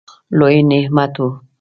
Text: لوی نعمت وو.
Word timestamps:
لوی 0.37 0.57
نعمت 0.69 1.13
وو. 1.21 1.29